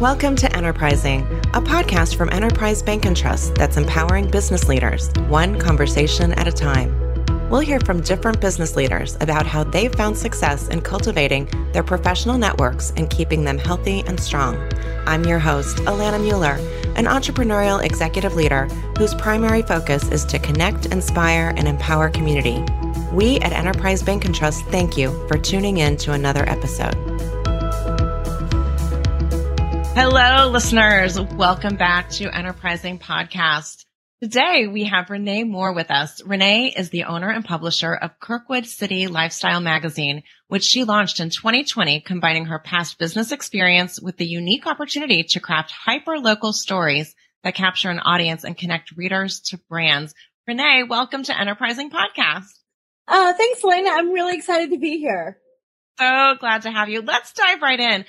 [0.00, 1.22] Welcome to Enterprising,
[1.54, 6.52] a podcast from Enterprise Bank and Trust that's empowering business leaders, one conversation at a
[6.52, 6.94] time.
[7.48, 12.36] We'll hear from different business leaders about how they've found success in cultivating their professional
[12.36, 14.58] networks and keeping them healthy and strong.
[15.06, 16.58] I'm your host, Alana Mueller,
[16.94, 18.66] an entrepreneurial executive leader
[18.98, 22.62] whose primary focus is to connect, inspire, and empower community.
[23.14, 27.05] We at Enterprise Bank and Trust thank you for tuning in to another episode.
[29.98, 31.18] Hello, listeners.
[31.18, 33.86] Welcome back to Enterprising Podcast.
[34.22, 36.22] Today we have Renee Moore with us.
[36.22, 41.30] Renee is the owner and publisher of Kirkwood City Lifestyle Magazine, which she launched in
[41.30, 47.14] 2020, combining her past business experience with the unique opportunity to craft hyper local stories
[47.42, 50.12] that capture an audience and connect readers to brands.
[50.46, 52.52] Renee, welcome to Enterprising Podcast.
[53.08, 53.88] Uh, thanks, Lena.
[53.92, 55.38] I'm really excited to be here.
[55.98, 57.00] So glad to have you.
[57.00, 58.04] Let's dive right in.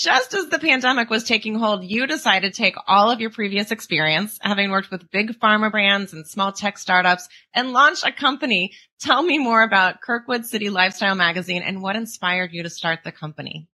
[0.00, 3.70] Just as the pandemic was taking hold, you decided to take all of your previous
[3.70, 8.72] experience, having worked with big pharma brands and small tech startups, and launch a company.
[8.98, 13.12] Tell me more about Kirkwood City Lifestyle Magazine and what inspired you to start the
[13.12, 13.68] company.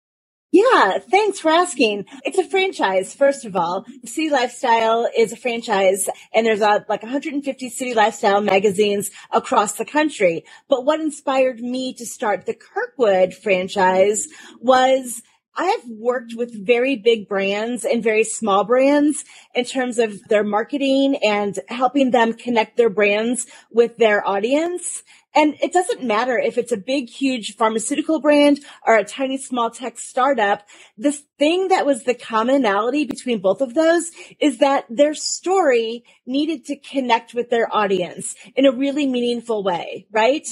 [0.51, 2.05] Yeah, thanks for asking.
[2.23, 3.85] It's a franchise, first of all.
[4.05, 9.73] City Lifestyle is a franchise and there's uh, a, like 150 city lifestyle magazines across
[9.73, 10.43] the country.
[10.69, 14.27] But what inspired me to start the Kirkwood franchise
[14.59, 15.21] was
[15.57, 20.43] I have worked with very big brands and very small brands in terms of their
[20.43, 25.03] marketing and helping them connect their brands with their audience.
[25.33, 29.69] And it doesn't matter if it's a big, huge pharmaceutical brand or a tiny, small
[29.69, 30.63] tech startup.
[30.97, 36.65] The thing that was the commonality between both of those is that their story needed
[36.65, 40.47] to connect with their audience in a really meaningful way, right?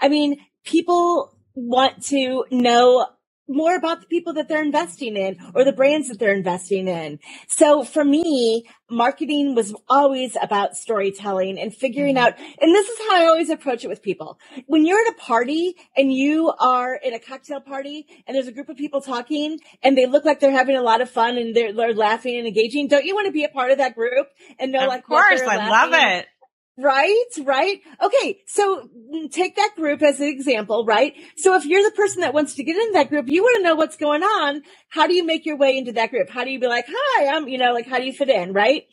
[0.00, 3.06] I mean, people want to know
[3.48, 7.18] more about the people that they're investing in or the brands that they're investing in.
[7.48, 12.26] So for me, marketing was always about storytelling and figuring mm-hmm.
[12.26, 14.38] out, and this is how I always approach it with people.
[14.66, 18.52] When you're at a party and you are in a cocktail party and there's a
[18.52, 21.54] group of people talking and they look like they're having a lot of fun and
[21.54, 24.28] they're, they're laughing and engaging, don't you want to be a part of that group
[24.58, 26.26] and know of like, of course, I love it.
[26.76, 27.80] Right, right.
[28.02, 28.40] Okay.
[28.46, 28.88] So
[29.30, 31.14] take that group as an example, right?
[31.36, 33.62] So if you're the person that wants to get into that group, you want to
[33.62, 34.62] know what's going on.
[34.88, 36.30] How do you make your way into that group?
[36.30, 38.52] How do you be like, hi, I'm, you know, like, how do you fit in,
[38.52, 38.84] right?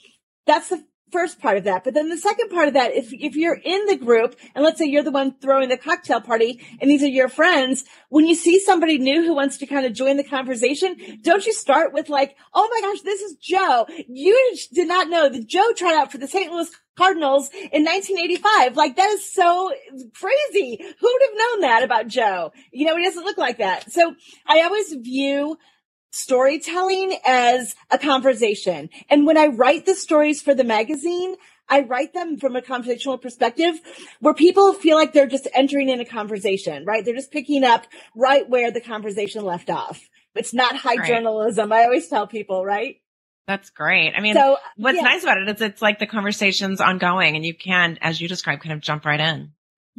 [0.46, 1.84] That's the first part of that.
[1.84, 4.78] But then the second part of that, if, if you're in the group and let's
[4.78, 8.36] say you're the one throwing the cocktail party and these are your friends, when you
[8.36, 12.10] see somebody new who wants to kind of join the conversation, don't you start with
[12.10, 13.86] like, Oh my gosh, this is Joe.
[14.08, 16.52] You did not know that Joe tried out for the St.
[16.52, 18.78] Louis Cardinals in 1985.
[18.78, 19.72] Like that is so
[20.14, 20.78] crazy.
[21.00, 22.52] Who would have known that about Joe?
[22.72, 23.92] You know, he doesn't look like that.
[23.92, 24.16] So
[24.48, 25.58] I always view
[26.12, 28.90] storytelling as a conversation.
[29.10, 31.36] And when I write the stories for the magazine,
[31.70, 33.80] I write them from a conversational perspective
[34.20, 37.04] where people feel like they're just entering in a conversation, right?
[37.04, 40.10] They're just picking up right where the conversation left off.
[40.36, 41.08] It's not high right.
[41.08, 41.72] journalism.
[41.72, 42.98] I always tell people, right?
[43.48, 44.14] That's great.
[44.16, 45.04] I mean, so, what's yeah.
[45.04, 48.64] nice about it is it's like the conversation's ongoing and you can, as you described,
[48.64, 49.52] kind of jump right in.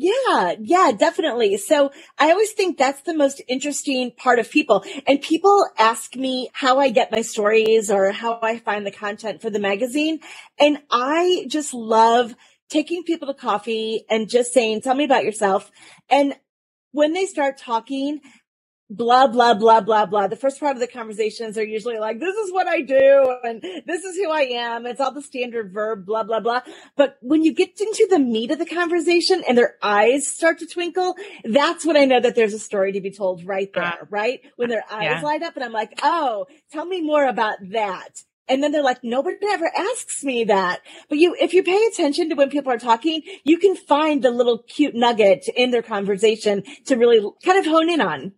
[0.02, 1.56] Yeah, yeah, definitely.
[1.58, 4.84] So I always think that's the most interesting part of people.
[5.06, 9.40] And people ask me how I get my stories or how I find the content
[9.40, 10.18] for the magazine.
[10.58, 12.34] And I just love
[12.68, 15.70] taking people to coffee and just saying, tell me about yourself.
[16.10, 16.34] And
[16.90, 18.20] when they start talking,
[18.96, 20.26] blah, blah, blah, blah, blah.
[20.26, 23.62] The first part of the conversations are usually like, this is what I do and
[23.86, 24.86] this is who I am.
[24.86, 26.60] It's all the standard verb, blah, blah, blah.
[26.96, 30.66] But when you get into the meat of the conversation and their eyes start to
[30.66, 34.06] twinkle, that's when I know that there's a story to be told right there, uh,
[34.10, 34.40] right?
[34.56, 35.22] When their eyes yeah.
[35.22, 38.22] light up and I'm like, oh, tell me more about that.
[38.48, 40.80] And then they're like, nobody ever asks me that.
[41.08, 44.30] But you, if you pay attention to when people are talking, you can find the
[44.30, 48.32] little cute nugget in their conversation to really kind of hone in on.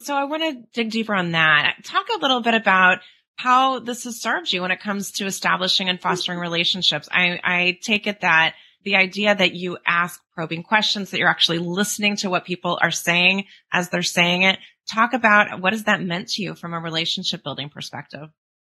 [0.00, 1.76] So I want to dig deeper on that.
[1.84, 2.98] Talk a little bit about
[3.36, 7.08] how this has served you when it comes to establishing and fostering relationships.
[7.10, 8.54] I, I take it that
[8.84, 12.90] the idea that you ask probing questions, that you're actually listening to what people are
[12.90, 14.58] saying as they're saying it.
[14.92, 18.28] Talk about what has that meant to you from a relationship building perspective?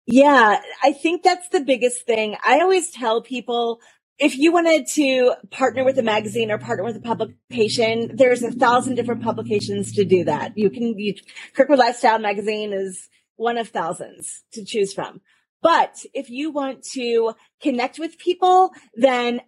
[0.07, 2.37] Yeah, I think that's the biggest thing.
[2.45, 3.81] I always tell people
[4.21, 8.53] if you wanted to partner with a magazine or partner with a publication, there's a
[8.53, 10.53] thousand different publications to do that.
[10.57, 11.15] You can, you,
[11.55, 15.23] Kirkwood Lifestyle magazine is one of thousands to choose from.
[15.63, 17.33] But if you want to
[17.63, 19.41] connect with people, then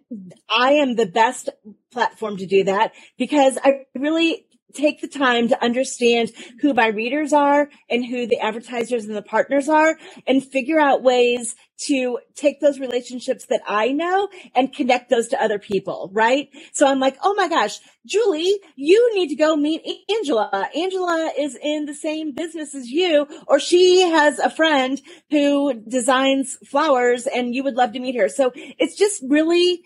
[0.49, 1.49] I am the best
[1.91, 6.31] platform to do that because I really take the time to understand
[6.61, 9.97] who my readers are and who the advertisers and the partners are
[10.27, 11.55] and figure out ways
[11.85, 16.49] to take those relationships that I know and connect those to other people, right?
[16.71, 20.69] So I'm like, oh my gosh, Julie, you need to go meet Angela.
[20.75, 26.57] Angela is in the same business as you, or she has a friend who designs
[26.67, 28.29] flowers and you would love to meet her.
[28.29, 29.83] So it's just really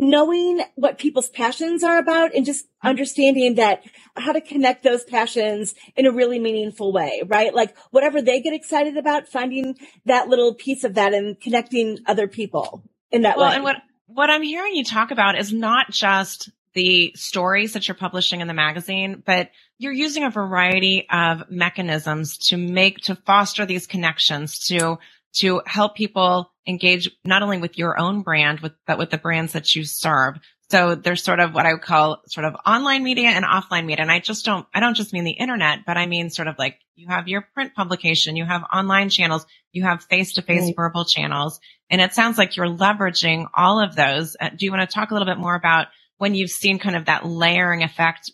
[0.00, 3.82] knowing what people's passions are about and just understanding that
[4.16, 7.54] how to connect those passions in a really meaningful way, right?
[7.54, 9.76] Like whatever they get excited about, finding
[10.06, 13.42] that little piece of that and connecting other people in that way.
[13.42, 13.54] well, way.
[13.56, 13.76] And what,
[14.06, 18.48] what I'm hearing you talk about is not just the stories that you're publishing in
[18.48, 24.66] the magazine, but you're using a variety of mechanisms to make, to foster these connections,
[24.68, 24.98] to
[25.38, 29.52] to help people engage not only with your own brand, with, but with the brands
[29.52, 30.38] that you serve.
[30.70, 34.02] So there's sort of what I would call sort of online media and offline media.
[34.02, 36.56] And I just don't, I don't just mean the internet, but I mean sort of
[36.58, 40.72] like you have your print publication, you have online channels, you have face to face
[40.76, 41.58] verbal channels.
[41.90, 44.36] And it sounds like you're leveraging all of those.
[44.40, 45.88] Uh, do you want to talk a little bit more about
[46.18, 48.30] when you've seen kind of that layering effect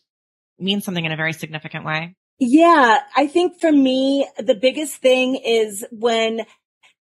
[0.59, 2.17] mean something in a very significant way?
[2.39, 6.41] Yeah, I think for me, the biggest thing is when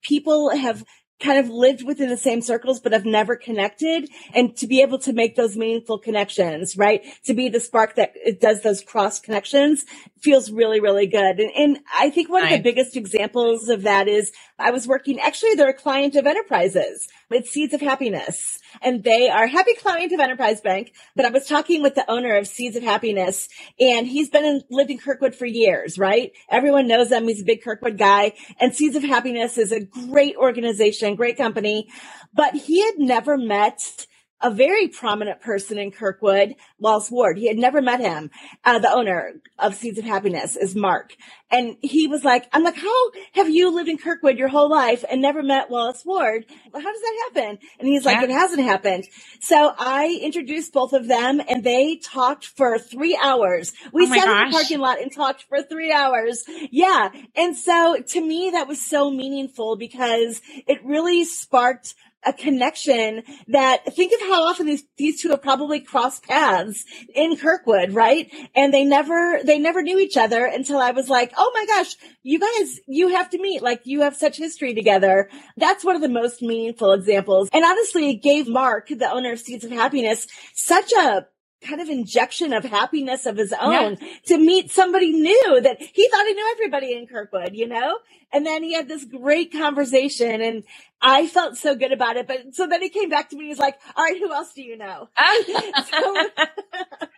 [0.05, 0.85] people have
[1.21, 4.99] kind of lived within the same circles, but have never connected and to be able
[4.99, 7.03] to make those meaningful connections, right?
[7.25, 9.85] To be the spark that does those cross connections
[10.21, 11.41] feels really, really good.
[11.41, 15.19] And, and I think one of the biggest examples of that is I was working,
[15.19, 17.09] actually, they're a client of enterprises.
[17.31, 20.93] It's Seeds of Happiness and they are happy client of Enterprise Bank.
[21.17, 23.49] But I was talking with the owner of Seeds of Happiness
[23.81, 26.33] and he's been in, lived in Kirkwood for years, right?
[26.49, 27.27] Everyone knows him.
[27.27, 31.89] He's a big Kirkwood guy and Seeds of Happiness is a great organization, great company,
[32.33, 34.06] but he had never met
[34.44, 37.38] a very prominent person in Kirkwood, Wallace Ward.
[37.38, 38.31] He had never met him.
[38.62, 41.14] Uh, the owner of Seeds of Happiness is Mark.
[41.50, 45.02] And he was like, I'm like, how have you lived in Kirkwood your whole life
[45.11, 46.44] and never met Wallace Ward?
[46.50, 47.58] How does that happen?
[47.79, 48.25] And he's like, yeah.
[48.25, 49.05] it hasn't happened.
[49.41, 53.73] So I introduced both of them and they talked for three hours.
[53.94, 54.44] We oh sat gosh.
[54.44, 56.44] in the parking lot and talked for three hours.
[56.70, 57.08] Yeah.
[57.35, 61.94] And so to me, that was so meaningful because it really sparked
[62.26, 66.85] a connection that think of how often these, these two have probably crossed paths
[67.15, 68.31] in Kirkwood, right?
[68.55, 71.97] And they never, they never knew each other until I was like, Oh my gosh,
[72.23, 73.62] you guys, you have to meet.
[73.62, 75.29] Like you have such history together.
[75.56, 77.49] That's one of the most meaningful examples.
[77.53, 81.27] And honestly, it gave Mark, the owner of Seeds of Happiness, such a
[81.65, 84.09] kind of injection of happiness of his own yeah.
[84.27, 87.99] to meet somebody new that he thought he knew everybody in Kirkwood, you know?
[88.33, 90.65] And then he had this great conversation and
[91.01, 92.27] I felt so good about it.
[92.27, 93.45] But so then he came back to me.
[93.45, 95.09] And he's like, all right, who else do you know?
[95.19, 95.73] Oh.
[95.91, 97.09] so,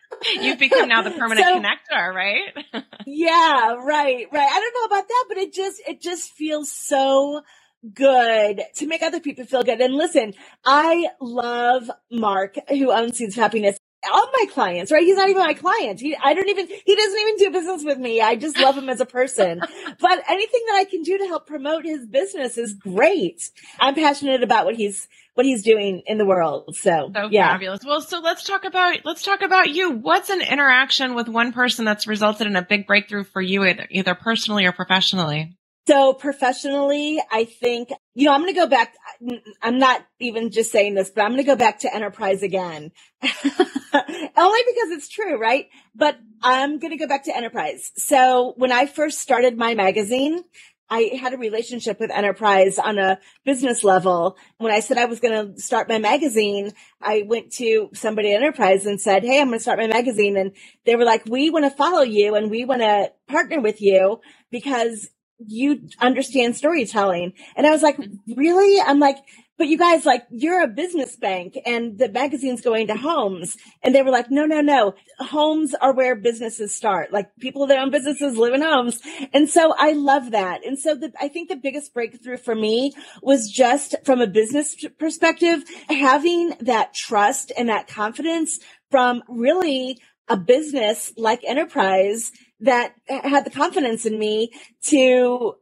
[0.40, 2.54] You've become now the permanent so, connector, right?
[3.06, 4.48] yeah, right, right.
[4.50, 7.42] I don't know about that, but it just, it just feels so
[7.94, 9.80] good to make other people feel good.
[9.80, 10.34] And listen,
[10.64, 13.78] I love Mark who owns Seeds of Happiness
[14.12, 15.02] all my clients, right?
[15.02, 16.00] He's not even my client.
[16.00, 18.20] He, I don't even, he doesn't even do business with me.
[18.20, 19.60] I just love him as a person.
[20.00, 23.50] but anything that I can do to help promote his business is great.
[23.78, 26.76] I'm passionate about what he's, what he's doing in the world.
[26.76, 27.52] So, so yeah.
[27.52, 27.80] fabulous.
[27.84, 29.92] Well, so let's talk about, let's talk about you.
[29.92, 33.86] What's an interaction with one person that's resulted in a big breakthrough for you, either,
[33.90, 35.56] either personally or professionally?
[35.86, 38.94] So professionally, I think, you know, I'm going to go back.
[39.62, 42.90] I'm not even just saying this, but I'm going to go back to enterprise again.
[44.36, 45.68] Only because it's true, right?
[45.94, 47.92] But I'm going to go back to enterprise.
[47.96, 50.42] So when I first started my magazine,
[50.88, 54.36] I had a relationship with enterprise on a business level.
[54.58, 58.40] When I said I was going to start my magazine, I went to somebody at
[58.40, 60.36] enterprise and said, Hey, I'm going to start my magazine.
[60.36, 60.52] And
[60.84, 64.20] they were like, we want to follow you and we want to partner with you
[64.50, 67.32] because you understand storytelling.
[67.56, 67.98] And I was like,
[68.28, 68.80] really?
[68.80, 69.18] I'm like,
[69.58, 73.56] but you guys, like, you're a business bank and the magazine's going to homes.
[73.82, 74.94] And they were like, no, no, no.
[75.18, 77.12] Homes are where businesses start.
[77.12, 79.00] Like people that own businesses live in homes.
[79.32, 80.64] And so I love that.
[80.64, 84.76] And so the, I think the biggest breakthrough for me was just from a business
[84.98, 88.58] perspective, having that trust and that confidence
[88.90, 89.98] from really
[90.28, 94.50] a business like enterprise that had the confidence in me
[94.82, 95.54] to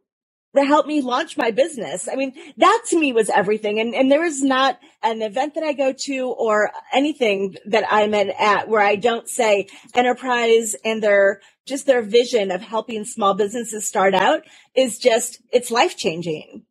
[0.62, 2.08] help me launch my business.
[2.08, 3.80] I mean, that to me was everything.
[3.80, 8.14] And, and there is not an event that I go to or anything that I'm
[8.14, 13.87] at where I don't say enterprise and their, just their vision of helping small businesses
[13.87, 14.42] start out
[14.76, 16.64] is just, it's life changing.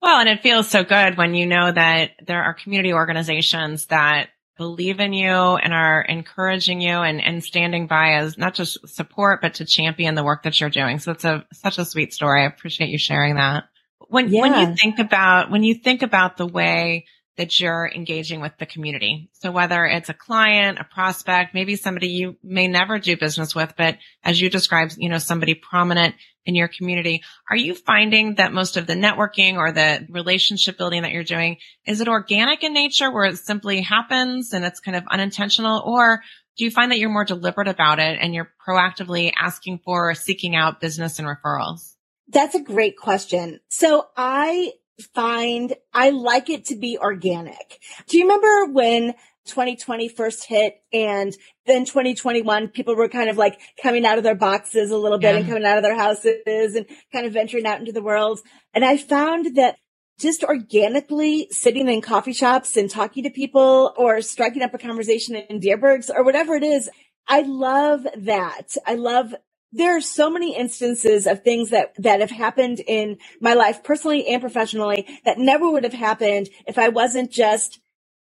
[0.00, 4.28] Well, and it feels so good when you know that there are community organizations that
[4.56, 9.40] believe in you and are encouraging you and, and standing by as not just support,
[9.42, 10.98] but to champion the work that you're doing.
[10.98, 12.42] So it's a, such a sweet story.
[12.42, 13.64] I appreciate you sharing that.
[14.08, 14.40] When, yeah.
[14.40, 18.66] when you think about, when you think about the way that you're engaging with the
[18.66, 19.28] community.
[19.32, 23.74] So whether it's a client, a prospect, maybe somebody you may never do business with,
[23.76, 26.14] but as you described, you know, somebody prominent
[26.46, 31.02] in your community, are you finding that most of the networking or the relationship building
[31.02, 34.96] that you're doing, is it organic in nature where it simply happens and it's kind
[34.96, 35.82] of unintentional?
[35.84, 36.22] Or
[36.56, 40.14] do you find that you're more deliberate about it and you're proactively asking for or
[40.14, 41.94] seeking out business and referrals?
[42.28, 43.60] That's a great question.
[43.68, 44.72] So I
[45.14, 47.80] find I like it to be organic.
[48.08, 49.14] Do you remember when
[49.46, 51.36] 2020 first hit and
[51.66, 55.34] then 2021 people were kind of like coming out of their boxes a little bit
[55.34, 55.40] yeah.
[55.40, 58.40] and coming out of their houses and kind of venturing out into the world.
[58.72, 59.76] And I found that
[60.18, 65.34] just organically sitting in coffee shops and talking to people or striking up a conversation
[65.34, 66.88] in Dierberg's or whatever it is.
[67.26, 68.76] I love that.
[68.86, 69.34] I love
[69.74, 74.26] there are so many instances of things that, that have happened in my life personally
[74.28, 77.80] and professionally that never would have happened if I wasn't just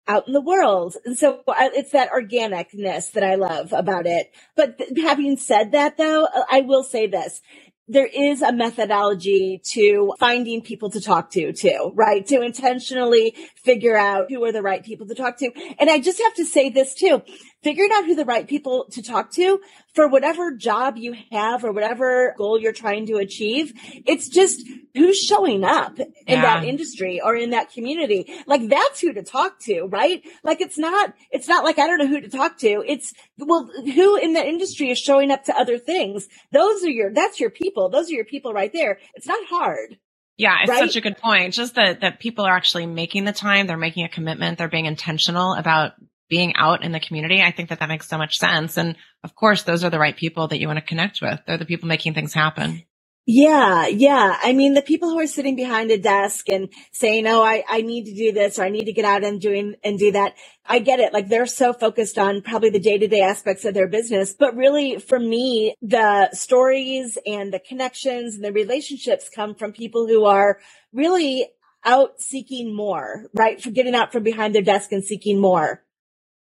[0.07, 0.95] out in the world.
[1.05, 4.31] And so it's that organicness that I love about it.
[4.55, 7.41] But th- having said that though, I will say this
[7.87, 12.25] there is a methodology to finding people to talk to too, right?
[12.27, 15.51] To intentionally figure out who are the right people to talk to.
[15.77, 17.21] And I just have to say this too
[17.65, 19.59] figuring out who the right people to talk to
[19.95, 23.73] for whatever job you have or whatever goal you're trying to achieve.
[24.05, 24.61] It's just
[24.93, 26.41] who's showing up in yeah.
[26.41, 28.31] that industry or in that community.
[28.45, 30.21] Like that's who to talk to, right?
[30.43, 32.83] Like it's not, it's not like I don't know who to talk to.
[32.85, 36.27] It's, well, who in that industry is showing up to other things?
[36.51, 37.89] Those are your, that's your people.
[37.89, 38.99] Those are your people right there.
[39.15, 39.97] It's not hard.
[40.37, 40.81] Yeah, it's right?
[40.81, 41.55] such a good point.
[41.55, 43.65] Just that, that people are actually making the time.
[43.65, 44.59] They're making a commitment.
[44.59, 45.93] They're being intentional about
[46.29, 47.41] being out in the community.
[47.41, 48.77] I think that that makes so much sense.
[48.77, 51.39] And of course, those are the right people that you want to connect with.
[51.45, 52.83] They're the people making things happen.
[53.27, 54.37] Yeah, yeah.
[54.43, 57.81] I mean, the people who are sitting behind a desk and saying, "Oh, I, I
[57.81, 60.35] need to do this or I need to get out and doing and do that."
[60.63, 61.11] I get it.
[61.11, 64.55] Like they're so focused on probably the day to day aspects of their business, but
[64.55, 70.25] really, for me, the stories and the connections and the relationships come from people who
[70.25, 70.59] are
[70.93, 71.47] really
[71.83, 73.59] out seeking more, right?
[73.59, 75.84] For getting out from behind their desk and seeking more.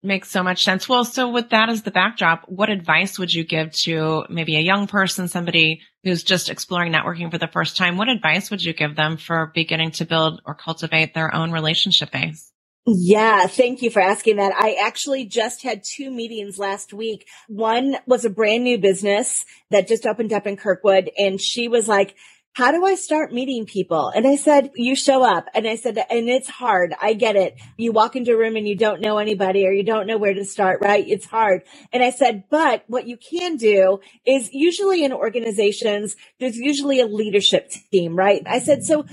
[0.03, 0.89] Makes so much sense.
[0.89, 4.61] Well, so with that as the backdrop, what advice would you give to maybe a
[4.61, 7.97] young person, somebody who's just exploring networking for the first time?
[7.97, 12.13] What advice would you give them for beginning to build or cultivate their own relationship
[12.13, 12.53] base?
[12.87, 14.55] Yeah, thank you for asking that.
[14.57, 17.27] I actually just had two meetings last week.
[17.49, 21.87] One was a brand new business that just opened up in Kirkwood and she was
[21.87, 22.15] like,
[22.59, 24.09] how do I start meeting people?
[24.09, 25.47] And I said, you show up.
[25.55, 26.93] And I said, and it's hard.
[27.01, 27.55] I get it.
[27.77, 30.35] You walk into a room and you don't know anybody or you don't know where
[30.35, 31.07] to start, right?
[31.07, 31.63] It's hard.
[31.93, 37.07] And I said, but what you can do is usually in organizations, there's usually a
[37.07, 38.43] leadership team, right?
[38.45, 39.05] I said, so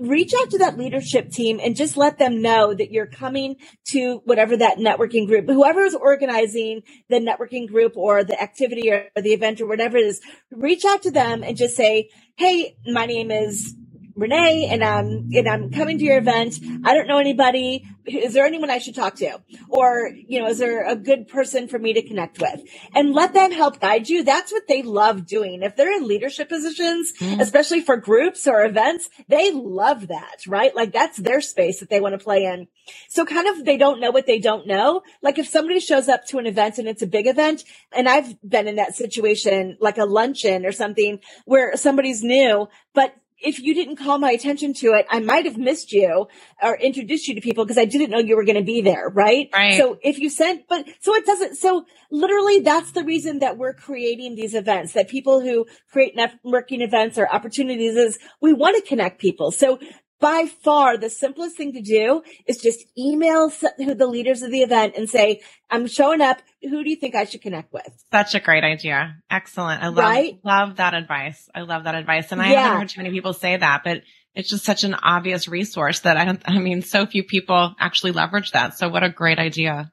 [0.00, 3.56] reach out to that leadership team and just let them know that you're coming
[3.92, 9.06] to whatever that networking group, whoever is organizing the networking group or the activity or
[9.16, 13.06] the event or whatever it is, reach out to them and just say, Hey, my
[13.06, 13.74] name is
[14.20, 16.58] Renee and I'm, and I'm coming to your event.
[16.84, 17.86] I don't know anybody.
[18.06, 19.40] Is there anyone I should talk to?
[19.68, 22.60] Or, you know, is there a good person for me to connect with?
[22.94, 24.24] And let them help guide you.
[24.24, 25.62] That's what they love doing.
[25.62, 27.40] If they're in leadership positions, mm.
[27.40, 30.74] especially for groups or events, they love that, right?
[30.74, 32.68] Like that's their space that they want to play in.
[33.08, 35.02] So kind of they don't know what they don't know.
[35.22, 38.36] Like if somebody shows up to an event and it's a big event, and I've
[38.42, 43.74] been in that situation, like a luncheon or something where somebody's new, but if you
[43.74, 46.28] didn't call my attention to it, I might have missed you
[46.62, 49.08] or introduced you to people because I didn't know you were going to be there.
[49.08, 49.48] Right?
[49.52, 49.76] right.
[49.76, 53.74] So if you sent, but so it doesn't, so literally that's the reason that we're
[53.74, 58.82] creating these events that people who create networking events or opportunities is we want to
[58.88, 59.50] connect people.
[59.50, 59.78] So
[60.20, 64.94] by far the simplest thing to do is just email the leaders of the event
[64.96, 66.42] and say, I'm showing up.
[66.62, 67.88] Who do you think I should connect with?
[68.12, 69.16] Such a great idea.
[69.30, 69.82] Excellent.
[69.82, 70.38] I love, right?
[70.44, 71.48] love that advice.
[71.54, 72.30] I love that advice.
[72.32, 72.62] And I yeah.
[72.62, 74.02] haven't heard too many people say that, but
[74.34, 78.12] it's just such an obvious resource that I don't, I mean, so few people actually
[78.12, 78.76] leverage that.
[78.76, 79.90] So what a great idea.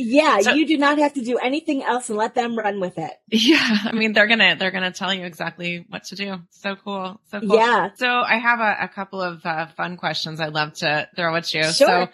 [0.00, 2.98] Yeah, so, you do not have to do anything else and let them run with
[2.98, 3.12] it.
[3.30, 6.36] Yeah, I mean they're gonna they're gonna tell you exactly what to do.
[6.50, 7.56] So cool, so cool.
[7.56, 7.90] Yeah.
[7.96, 11.52] So I have a, a couple of uh, fun questions I'd love to throw at
[11.52, 11.64] you.
[11.64, 11.72] Sure.
[11.72, 12.08] So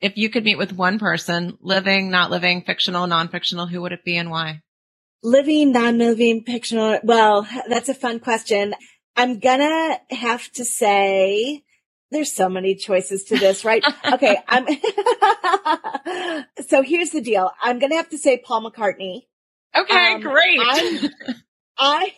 [0.00, 4.04] if you could meet with one person, living, not living, fictional, non-fictional, who would it
[4.04, 4.62] be and why?
[5.22, 6.98] Living, non-living, fictional.
[7.02, 8.74] Well, that's a fun question.
[9.16, 11.62] I'm gonna have to say
[12.10, 13.84] There's so many choices to this, right?
[14.12, 14.38] okay.
[14.48, 14.66] I'm,
[16.66, 17.50] so here's the deal.
[17.62, 19.22] I'm going to have to say Paul McCartney.
[19.76, 20.58] Okay, um, great.
[20.62, 21.10] I'm,
[21.78, 22.14] I,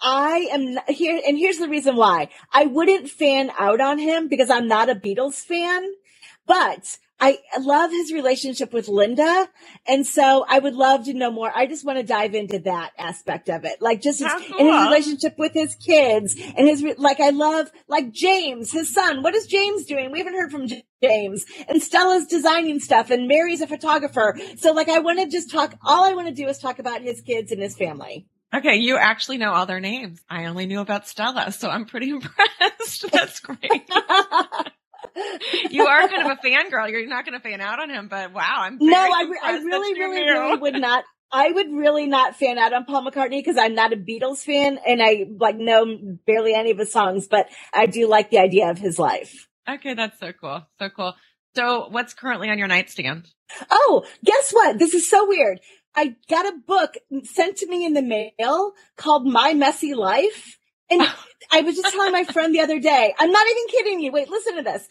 [0.00, 2.30] I am here, and here's the reason why.
[2.52, 5.88] I wouldn't fan out on him because I'm not a Beatles fan,
[6.46, 9.48] but I love his relationship with Linda.
[9.88, 11.50] And so I would love to know more.
[11.54, 13.80] I just want to dive into that aspect of it.
[13.80, 14.58] Like just his, cool.
[14.58, 19.22] in his relationship with his kids and his, like I love, like James, his son.
[19.22, 20.10] What is James doing?
[20.10, 20.68] We haven't heard from
[21.02, 24.38] James and Stella's designing stuff and Mary's a photographer.
[24.58, 27.00] So like I want to just talk, all I want to do is talk about
[27.00, 28.26] his kids and his family.
[28.54, 30.20] Okay, you actually know all their names.
[30.28, 33.10] I only knew about Stella, so I'm pretty impressed.
[33.10, 33.90] That's great.
[35.74, 36.90] you are kind of a fangirl.
[36.90, 39.58] You're not going to fan out on him, but wow, I'm no, I, re- I
[39.58, 41.04] really, really, really would not.
[41.32, 44.78] I would really not fan out on Paul McCartney because I'm not a Beatles fan
[44.86, 48.70] and I like know barely any of his songs, but I do like the idea
[48.70, 49.48] of his life.
[49.68, 50.62] Okay, that's so cool.
[50.78, 51.14] So cool.
[51.56, 53.28] So what's currently on your nightstand?
[53.70, 54.78] Oh, guess what?
[54.78, 55.60] This is so weird.
[55.96, 60.58] I got a book sent to me in the mail called My Messy Life.
[60.90, 61.02] And
[61.50, 64.12] I was just telling my friend the other day, I'm not even kidding you.
[64.12, 64.86] Wait, listen to this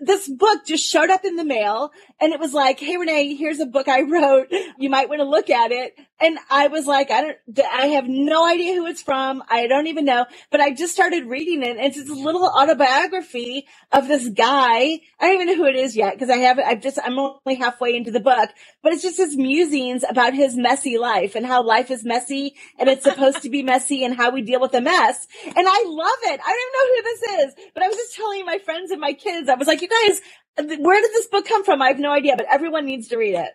[0.00, 3.60] this book just showed up in the mail and it was like, Hey, Renee, here's
[3.60, 4.48] a book I wrote.
[4.78, 5.94] You might want to look at it.
[6.20, 9.42] And I was like, I don't, I have no idea who it's from.
[9.48, 11.76] I don't even know, but I just started reading it.
[11.78, 15.00] And it's a little autobiography of this guy.
[15.18, 17.54] I don't even know who it is yet because I haven't, I've just, I'm only
[17.54, 18.50] halfway into the book,
[18.82, 22.88] but it's just his musings about his messy life and how life is messy and
[22.88, 25.26] it's supposed to be messy and how we deal with the mess.
[25.44, 26.40] And I love it.
[26.44, 29.00] I don't even know who this is, but I was just telling my friends and
[29.00, 30.20] my kids, I was like, you guys,
[30.78, 31.80] where did this book come from?
[31.80, 33.50] I have no idea, but everyone needs to read it.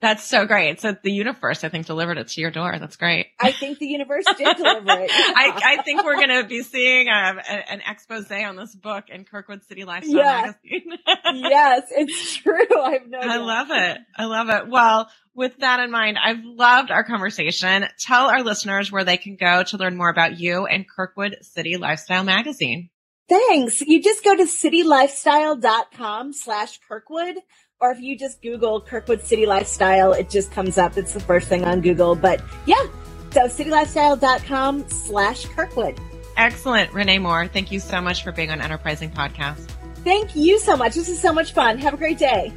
[0.00, 0.80] That's so great.
[0.80, 2.74] So the universe, I think, delivered it to your door.
[2.78, 3.26] That's great.
[3.38, 5.10] I think the universe did deliver it.
[5.12, 9.10] I, I, think we're going to be seeing um, a, an expose on this book
[9.10, 10.54] in Kirkwood City Lifestyle yes.
[10.64, 10.98] Magazine.
[11.50, 12.82] yes, it's true.
[12.82, 13.18] I have no.
[13.20, 13.98] I love it.
[14.16, 14.70] I love it.
[14.70, 17.84] Well, with that in mind, I've loved our conversation.
[17.98, 21.76] Tell our listeners where they can go to learn more about you and Kirkwood City
[21.76, 22.88] Lifestyle Magazine.
[23.30, 23.80] Thanks.
[23.80, 27.36] You just go to citylifestyle.com slash Kirkwood
[27.80, 30.98] or if you just Google Kirkwood City Lifestyle, it just comes up.
[30.98, 32.14] It's the first thing on Google.
[32.14, 32.84] But yeah,
[33.30, 35.98] so citylifestyle.com slash Kirkwood.
[36.36, 36.92] Excellent.
[36.92, 39.70] Renee Moore, thank you so much for being on Enterprising Podcast.
[40.04, 40.94] Thank you so much.
[40.94, 41.78] This is so much fun.
[41.78, 42.52] Have a great day.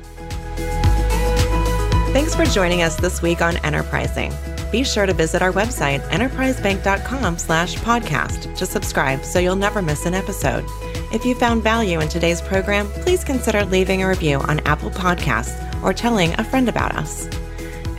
[2.13, 4.33] Thanks for joining us this week on Enterprising.
[4.73, 10.07] Be sure to visit our website, enterprisebank.com slash podcast to subscribe so you'll never miss
[10.07, 10.65] an episode.
[11.13, 15.83] If you found value in today's program, please consider leaving a review on Apple Podcasts
[15.83, 17.27] or telling a friend about us.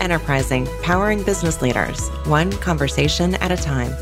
[0.01, 3.93] Enterprising, powering business leaders, one conversation at a time.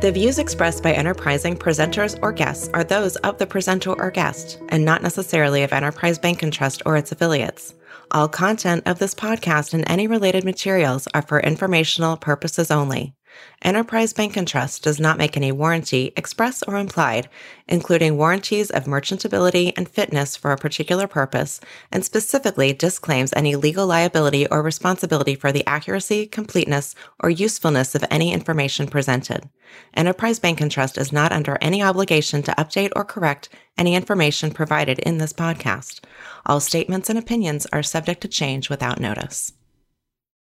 [0.00, 4.60] The views expressed by Enterprising presenters or guests are those of the presenter or guest,
[4.68, 7.74] and not necessarily of Enterprise Bank and Trust or its affiliates.
[8.12, 13.12] All content of this podcast and any related materials are for informational purposes only.
[13.62, 17.28] Enterprise Bank and Trust does not make any warranty, express or implied,
[17.66, 23.86] including warranties of merchantability and fitness for a particular purpose, and specifically disclaims any legal
[23.86, 29.48] liability or responsibility for the accuracy, completeness, or usefulness of any information presented.
[29.94, 34.50] Enterprise Bank and Trust is not under any obligation to update or correct any information
[34.50, 36.00] provided in this podcast.
[36.46, 39.52] All statements and opinions are subject to change without notice.